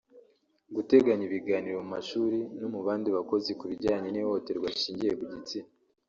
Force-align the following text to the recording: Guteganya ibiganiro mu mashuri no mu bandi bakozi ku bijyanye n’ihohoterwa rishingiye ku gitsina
Guteganya 0.75 1.23
ibiganiro 1.25 1.77
mu 1.83 1.87
mashuri 1.95 2.39
no 2.59 2.67
mu 2.73 2.79
bandi 2.85 3.07
bakozi 3.17 3.51
ku 3.59 3.63
bijyanye 3.71 4.09
n’ihohoterwa 4.11 4.67
rishingiye 4.73 5.13
ku 5.19 5.25
gitsina 5.33 5.69